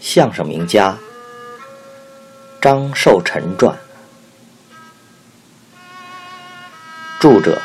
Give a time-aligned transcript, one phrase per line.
[0.00, 0.96] 相声名家
[2.60, 3.76] 张寿臣传，
[7.20, 7.60] 著者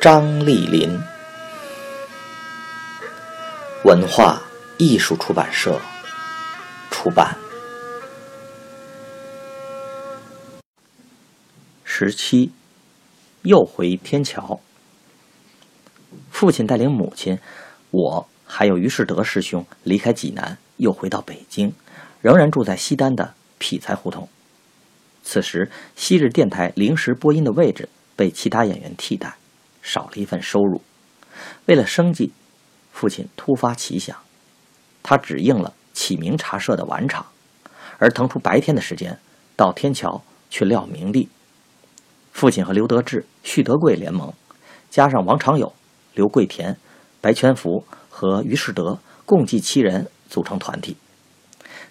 [0.00, 0.98] 张丽林，
[3.84, 4.40] 文化
[4.78, 5.80] 艺术出版社
[6.90, 7.36] 出版。
[11.84, 12.50] 十七，
[13.42, 14.60] 又回天桥。
[16.30, 17.38] 父亲带领母亲，
[17.90, 18.26] 我。
[18.52, 21.72] 还有于世德师兄离开济南，又回到北京，
[22.20, 24.28] 仍然住在西单的匹才胡同。
[25.22, 29.36] 此时，昔日电台临时播音的位置被其他演员替代，
[29.82, 30.82] 少了一份收入。
[31.66, 32.32] 为了生计，
[32.92, 34.16] 父亲突发奇想，
[35.00, 37.24] 他只应了启明茶社的晚场，
[37.98, 39.16] 而腾出白天的时间
[39.54, 41.28] 到天桥去撂冥地。
[42.32, 44.34] 父亲和刘德志、徐德贵联盟，
[44.90, 45.72] 加上王长友、
[46.14, 46.76] 刘桂田、
[47.20, 47.86] 白全福。
[48.10, 50.96] 和于世德共计七人组成团体，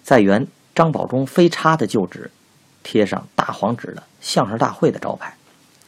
[0.02, 2.30] 在原张保忠飞叉的旧址
[2.84, 5.36] 贴上大黄纸的相声大会的招牌，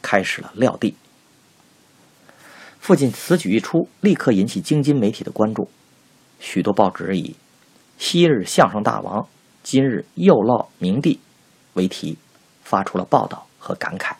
[0.01, 0.95] 开始了撂地。
[2.79, 5.69] 父亲此举一出，立刻引起京津媒体的关注，
[6.39, 7.35] 许多报纸以
[7.97, 9.27] “昔日相声大王，
[9.63, 11.21] 今日又落明地”
[11.75, 12.17] 为题，
[12.61, 14.15] 发出了报道和感慨。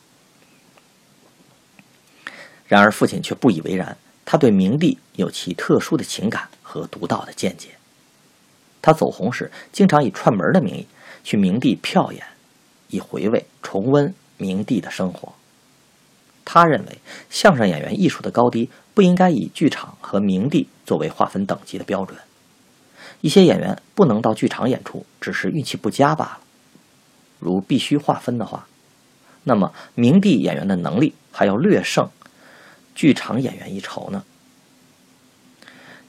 [2.65, 3.97] 然而父亲却不以为然。
[4.25, 7.69] 他对明帝有其特殊的情感和独到的见解。
[8.81, 10.87] 他走红时，经常以串门的名义
[11.23, 12.25] 去明帝票演，
[12.89, 15.33] 以回味、重温明帝的生活。
[16.45, 16.97] 他认为，
[17.29, 22.19] 相声演员艺术的高低不应该以剧场和明帝作为划分等级的标准。
[23.21, 26.39] 一些演员不能到剧场演出，只是运气不佳罢了。
[27.39, 28.67] 如必须划分的话，
[29.45, 32.09] 那么明帝演员的能力还要略胜。
[32.95, 34.23] 剧场演员一筹呢。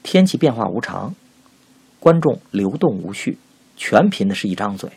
[0.03, 1.15] 天气变化无常，
[1.99, 3.39] 观众流动无序，
[3.75, 4.91] 全凭的是一张嘴。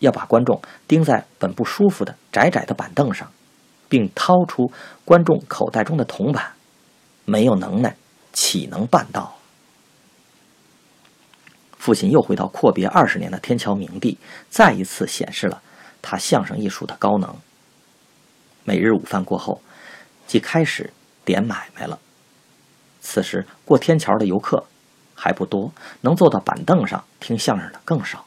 [0.00, 3.32] 要把观众钉在本不舒服的窄窄的板凳上，
[3.88, 4.70] 并掏出
[5.06, 6.52] 观众口袋中的铜板，
[7.24, 7.96] 没有能耐，
[8.34, 9.38] 岂能办到？
[11.78, 14.18] 父亲又回到阔别二十年的天桥明地，
[14.50, 15.62] 再一次显示了
[16.02, 17.34] 他相声艺术的高能。
[18.64, 19.62] 每日午饭过后，
[20.26, 20.92] 即开始。
[21.26, 21.98] 点买卖了。
[23.02, 24.64] 此时过天桥的游客
[25.14, 25.70] 还不多，
[26.00, 28.24] 能坐到板凳上听相声的更少。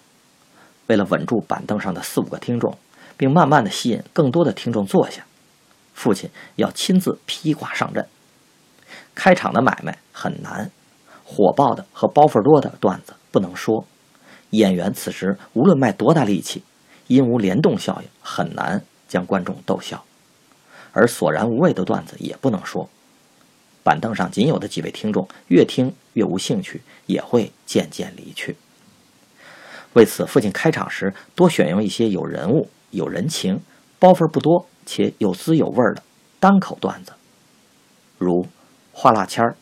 [0.86, 2.78] 为了稳住板凳上的四五个听众，
[3.18, 5.24] 并慢慢的吸引更多的听众坐下，
[5.94, 8.08] 父亲要亲自披挂上阵。
[9.14, 10.72] 开场的买卖很难，
[11.24, 13.86] 火爆的和包袱多的段子不能说。
[14.52, 16.64] 演员此时无论卖多大力气，
[17.08, 20.04] 因无联动效应，很难将观众逗笑。
[20.92, 22.90] 而索然无味的段子也不能说，
[23.84, 28.56] 板凳上仅有的几位听众越听越无兴趣，也会渐渐离去。
[29.94, 33.62] 为此，父亲开场时多选用一些有人物、有人情、
[33.98, 36.04] 包袱不多且有滋有味的
[36.40, 37.14] 单口段子，
[38.18, 38.46] 如
[38.92, 39.56] 画蜡签儿、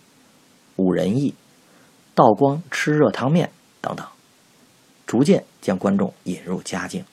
[0.75, 1.33] 五仁义、
[2.13, 4.05] 道光吃热汤面等等，
[5.05, 7.05] 逐渐将观众引入佳境。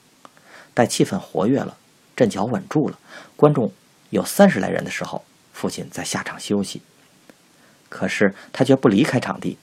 [0.73, 1.77] 待气氛活跃了，
[2.17, 2.99] 阵脚稳住了，
[3.37, 3.71] 观众。
[4.15, 6.83] 有三十来人的时候，父亲在下场休息。
[7.89, 9.59] 可是他却不离开场地，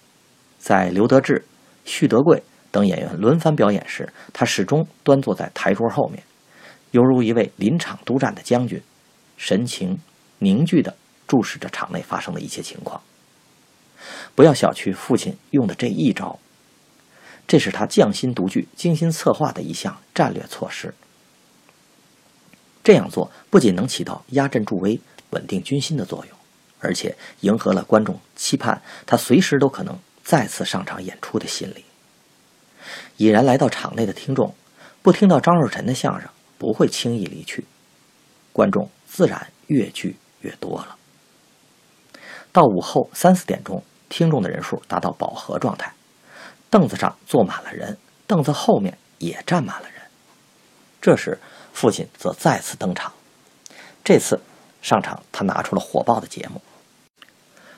[0.59, 1.45] 在刘德志、
[1.85, 6.21] 徐德贵等演员轮番表演时，他始终端坐在台桌后面，
[6.91, 8.81] 犹如一位临场督战的将军，
[9.37, 9.97] 神情
[10.39, 13.01] 凝聚地注视着场内发生的一切情况。
[14.35, 16.37] 不要小觑父亲用的这一招，
[17.47, 20.93] 这是他匠心独具、精心策划的一项战略措施。
[22.83, 24.99] 这样做不仅能起到压阵助威、
[25.31, 26.37] 稳定军心的作用，
[26.79, 31.85] 而且迎合了观众期盼他随时都可能再次上场演出的心理。
[33.17, 34.55] 已然来到场内的听众，
[35.01, 37.65] 不听到张寿臣的相声，不会轻易离去，
[38.51, 40.97] 观众自然越聚越多了。
[42.51, 45.93] 到午后三四点钟，听众的人数达到饱和状态，
[46.69, 50.01] 凳子上坐满了人，凳子后面也站满了人。
[50.99, 51.39] 这时，
[51.73, 53.11] 父亲则再次登场，
[54.03, 54.39] 这次
[54.81, 56.61] 上场他拿出了火爆的节目。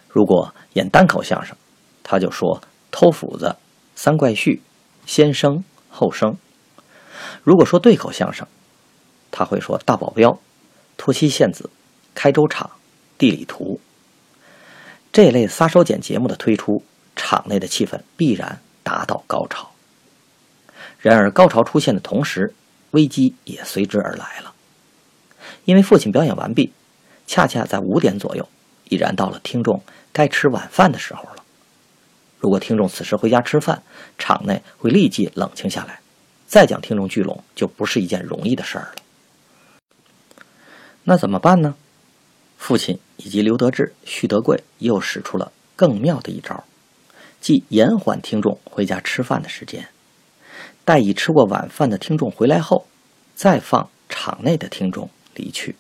[0.10, 1.56] 如果演单口相声，
[2.04, 2.62] 他就说
[2.92, 3.56] 偷斧子、
[3.96, 4.60] 三怪婿、
[5.06, 6.34] 先生后生；
[7.44, 8.48] 如果说对口相声，
[9.32, 10.38] 他会说大保镖、
[10.98, 11.70] 托妻献子、
[12.14, 12.70] 开州场、
[13.18, 13.80] 地理图。
[15.12, 16.84] 这类撒手锏节目的推出，
[17.16, 19.72] 场内的气氛必然达到高潮。
[21.00, 22.54] 然而，高潮出现的同时，
[22.94, 24.54] 危机也随之而来了，
[25.66, 26.72] 因为父亲表演完毕，
[27.28, 28.48] 恰恰在五点左右，
[28.90, 31.44] 已然到了听众该吃晚饭的时候了。
[32.40, 33.82] 如果听众此时回家吃饭，
[34.18, 36.02] 场内会立即冷清下来，
[36.46, 38.96] 再将听众聚拢就不是一件容易的事儿了。
[41.04, 41.76] 那怎么办呢？
[42.58, 46.64] 父亲以及刘德志、徐德贵又使出了更妙的一招，
[47.42, 49.90] 即延缓听众回家吃饭的时间，
[50.86, 52.86] 待已吃过晚饭的听众回来后，
[53.36, 55.76] 再放场内的听众离去。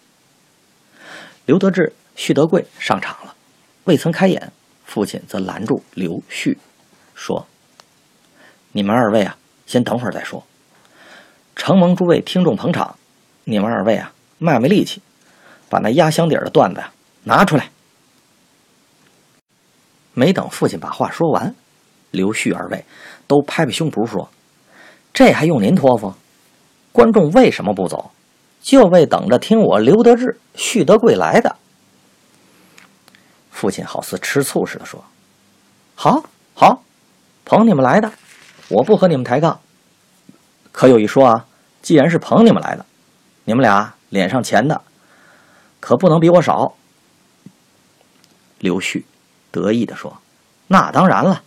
[1.45, 3.35] 刘德志、徐德贵上场了，
[3.83, 4.51] 未曾开演，
[4.85, 6.57] 父亲则拦住刘旭，
[7.13, 7.47] 说
[8.71, 10.43] ：“你们二位啊，先等会儿再说。
[11.55, 12.97] 承蒙诸位听众捧场，
[13.43, 15.01] 你们二位啊，卖卖力气。”
[15.69, 17.71] 把那压箱底儿的段子呀拿出来。
[20.13, 21.55] 没等父亲把话说完，
[22.11, 22.85] 刘旭二位
[23.25, 24.29] 都拍拍胸脯说
[25.13, 26.13] ：“这还用您托付？
[26.91, 28.11] 观众为什么不走？
[28.61, 31.55] 就为等着听我刘德志、旭德贵来的。”
[33.51, 35.03] 父亲好似吃醋似的说
[35.95, 36.23] ：“好，
[36.53, 36.83] 好，
[37.45, 38.11] 捧你们来的，
[38.69, 39.59] 我不和你们抬杠。
[40.71, 41.45] 可有一说啊，
[41.81, 42.85] 既然是捧你们来的，
[43.45, 44.81] 你们俩脸上钱的。”
[45.79, 46.75] 可不能比我少。”
[48.59, 49.05] 刘旭
[49.51, 50.17] 得意地说
[50.67, 51.43] ，“那当然了，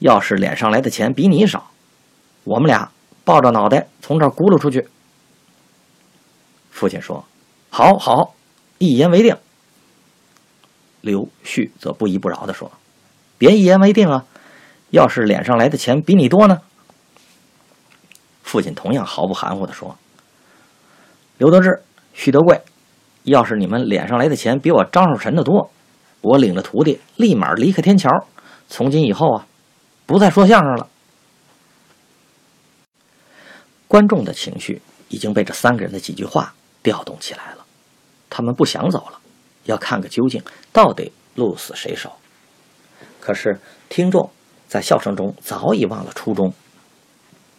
[0.00, 1.70] 要是脸上来的钱比你少，
[2.44, 2.90] 我们俩
[3.24, 4.88] 抱着脑袋从这儿轱辘出去。”
[6.70, 7.24] 父亲说
[7.70, 8.34] ：“好好，
[8.78, 9.36] 一言为定。”
[11.00, 12.70] 刘旭则不依不饶地说
[13.36, 14.24] ：“别一言为定啊！
[14.90, 16.60] 要是脸上来的钱比你多呢？”
[18.42, 19.96] 父亲同样毫不含糊地说
[21.38, 21.82] ：“刘德志、
[22.12, 22.60] 徐德贵。”
[23.24, 25.70] 要是你们脸上来的钱比我张守臣的多，
[26.20, 28.10] 我领着徒弟立马离开天桥。
[28.68, 29.46] 从今以后啊，
[30.04, 30.86] 不再说相声了。
[33.94, 36.52] 观众的情绪已经被这三个人的几句话
[36.82, 37.64] 调动起来了，
[38.28, 39.20] 他们不想走了，
[39.66, 40.42] 要看个究竟，
[40.72, 42.10] 到底鹿死谁手。
[43.20, 43.56] 可是
[43.88, 44.28] 听众
[44.66, 46.52] 在笑声中早已忘了初衷。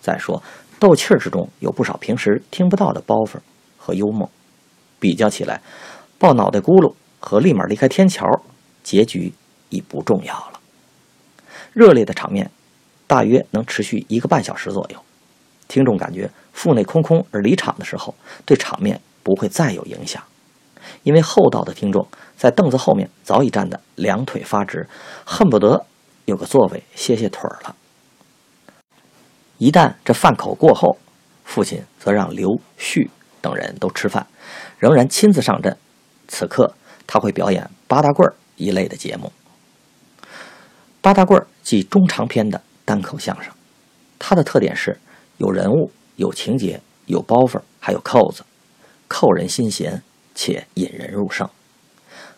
[0.02, 0.44] 再说
[0.78, 3.38] 斗气之中有不少平时听不到的包袱
[3.78, 4.30] 和幽默。
[5.00, 5.62] 比较起来，
[6.20, 8.28] 抱脑袋咕噜和立马离开天桥，
[8.84, 9.32] 结局
[9.70, 10.60] 已不重要了。
[11.72, 12.52] 热烈的场面
[13.08, 15.00] 大约能持续一个半小时左右。
[15.68, 18.14] 听众感觉腹内空空而离场的时候，
[18.46, 20.24] 对场面不会再有影响，
[21.04, 22.08] 因为厚道的听众
[22.38, 24.88] 在凳子后面早已站得两腿发直，
[25.26, 25.86] 恨不得
[26.26, 27.76] 有个座位歇歇腿儿了。
[29.58, 30.98] 一旦这饭口过后，
[31.44, 33.10] 父亲则让刘旭
[33.42, 34.28] 等人都吃饭。
[34.78, 35.76] 仍然亲自上阵，
[36.28, 36.74] 此刻
[37.08, 39.32] 他会表演八大棍儿一类的节目。
[41.02, 43.54] 八大棍儿即中长篇的单口相声，
[44.20, 45.00] 它的特点是
[45.38, 48.44] 有人物、有情节、有包袱，还有扣子，
[49.08, 50.02] 扣人心弦
[50.34, 51.50] 且引人入胜。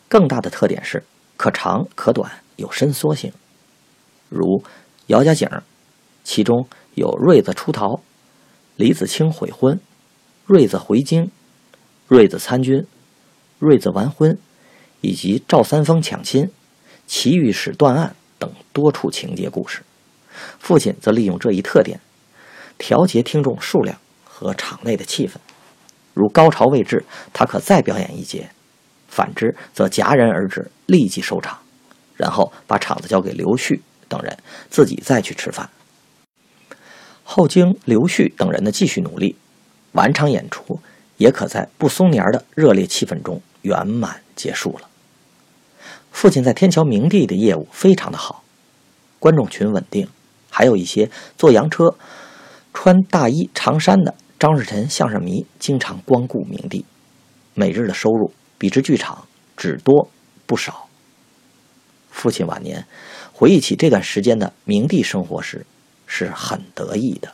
[0.07, 1.03] 更大的特点是
[1.35, 3.31] 可长可短，有伸缩性。
[4.29, 4.63] 如
[5.07, 5.49] 姚家井，
[6.23, 8.01] 其中有瑞子出逃、
[8.75, 9.79] 李子清悔婚、
[10.45, 11.31] 瑞子回京。
[12.09, 12.87] 瑞子参军、
[13.59, 14.37] 瑞子完婚，
[15.01, 16.49] 以及赵三丰抢亲、
[17.05, 19.81] 祁御史断案等多处情节故事，
[20.57, 21.99] 父亲则利用这一特点，
[22.77, 25.33] 调节听众数量和场内的气氛。
[26.13, 27.03] 如高潮未至，
[27.33, 28.49] 他可再表演一节；
[29.07, 31.57] 反之，则戛然而止，立即收场，
[32.15, 34.37] 然后把场子交给刘旭等人，
[34.69, 35.69] 自己再去吃饭。
[37.23, 39.35] 后经刘旭等人的继续努力，
[39.93, 40.79] 晚场演出。
[41.17, 44.87] 也可在不松年的热烈气氛中圆满结束了。
[46.11, 48.43] 父亲在天桥明地的业务非常的好，
[49.17, 50.07] 观众群稳定，
[50.51, 51.95] 还有一些坐洋车、
[52.79, 56.85] 穿大衣长衫的张士臣相声迷经常光顾明帝，
[57.55, 60.11] 每日的收入比之剧场只多
[60.45, 60.87] 不少。
[62.11, 62.85] 父亲晚年
[63.33, 65.65] 回忆起这段时间的明帝生活时，
[66.05, 67.33] 是很得意的。